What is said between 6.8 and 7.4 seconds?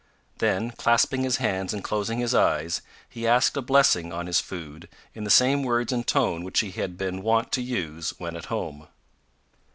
been